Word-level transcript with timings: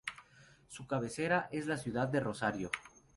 Su 0.67 0.87
cabecera 0.87 1.47
es 1.51 1.67
la 1.67 1.77
ciudad 1.77 2.07
de 2.07 2.21
Rosario. 2.21 2.71